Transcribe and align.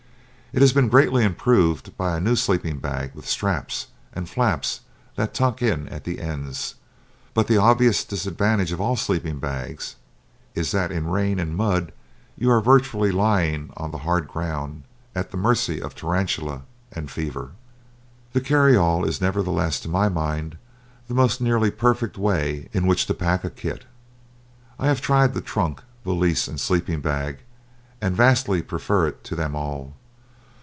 It 0.53 0.59
has 0.61 0.73
been 0.73 0.89
greatly 0.89 1.23
improved 1.23 1.95
by 1.95 2.17
a 2.17 2.19
new 2.19 2.35
sleeping 2.35 2.79
bag 2.79 3.15
with 3.15 3.25
straps, 3.25 3.87
and 4.11 4.27
flaps 4.27 4.81
that 5.15 5.33
tuck 5.33 5.61
in 5.61 5.87
at 5.87 6.03
the 6.03 6.19
ends. 6.19 6.75
But 7.33 7.47
the 7.47 7.55
obvious 7.55 8.03
disadvantage 8.03 8.73
of 8.73 8.81
all 8.81 8.97
sleeping 8.97 9.39
bags 9.39 9.95
is 10.53 10.71
that 10.71 10.91
in 10.91 11.07
rain 11.09 11.39
and 11.39 11.55
mud 11.55 11.93
you 12.35 12.51
are 12.51 12.59
virtually 12.59 13.13
lying 13.13 13.71
on 13.77 13.91
the 13.91 13.99
hard 13.99 14.27
ground, 14.27 14.83
at 15.15 15.31
the 15.31 15.37
mercy 15.37 15.81
of 15.81 15.95
tarantula 15.95 16.63
and 16.91 17.09
fever. 17.09 17.53
The 18.33 18.41
carry 18.41 18.75
all 18.75 19.05
is, 19.05 19.21
nevertheless, 19.21 19.79
to 19.79 19.87
my 19.87 20.09
mind, 20.09 20.57
the 21.07 21.13
most 21.13 21.39
nearly 21.39 21.71
perfect 21.71 22.17
way 22.17 22.67
in 22.73 22.85
which 22.87 23.05
to 23.05 23.13
pack 23.13 23.45
a 23.45 23.49
kit. 23.49 23.85
I 24.77 24.87
have 24.87 24.99
tried 24.99 25.33
the 25.33 25.39
trunk, 25.39 25.81
valise, 26.03 26.49
and 26.49 26.59
sleeping 26.59 26.99
bag, 26.99 27.37
and 28.01 28.17
vastly 28.17 28.61
prefer 28.61 29.07
it 29.07 29.23
to 29.23 29.35
them 29.37 29.55
all. 29.55 29.93